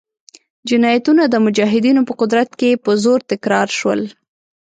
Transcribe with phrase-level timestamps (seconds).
[0.69, 4.01] جنایتونه د مجاهدینو په قدرت کې په زور تکرار شول.